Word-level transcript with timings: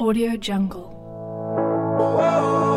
Audio 0.00 0.36
Jungle. 0.36 0.86
Audio 1.98 2.67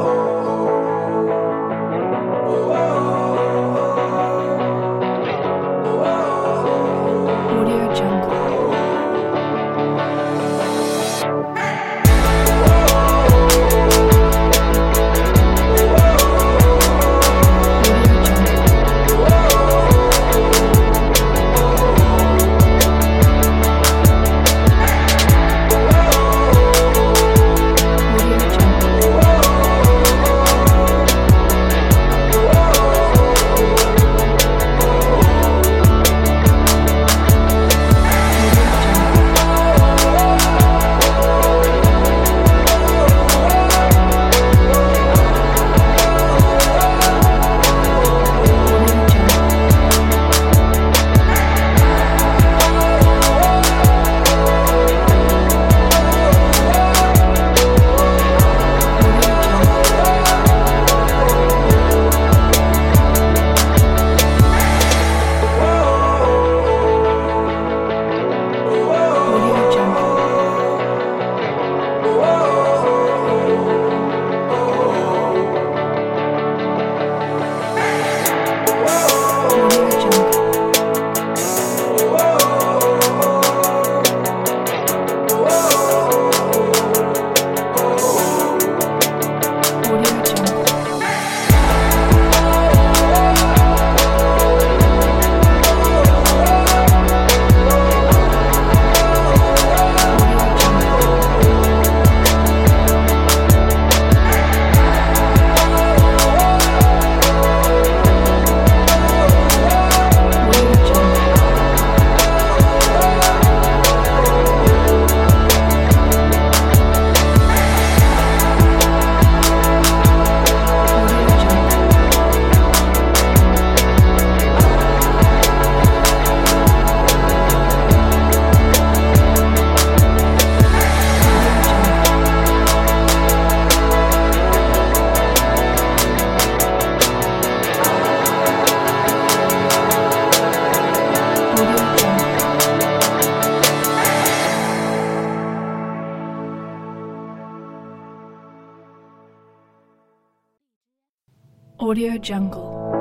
Audio 151.92 152.18
Jungle. 152.18 153.01